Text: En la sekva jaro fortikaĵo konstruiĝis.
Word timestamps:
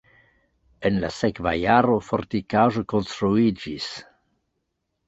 En 0.89 0.95
la 1.03 1.11
sekva 1.17 1.53
jaro 1.65 1.99
fortikaĵo 2.09 2.85
konstruiĝis. 2.95 3.93